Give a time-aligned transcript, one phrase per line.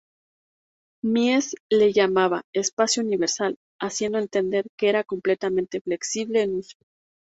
[1.03, 6.75] Mies le llamaba "espacio universal", haciendo entender que era completamente flexible en uso.